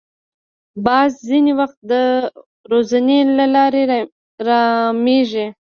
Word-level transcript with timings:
باز 0.85 1.11
ځینې 1.27 1.51
وخت 1.59 1.79
د 1.91 1.93
روزنې 2.71 3.19
له 3.37 3.45
لارې 3.55 3.81
رامېږي 4.47 5.47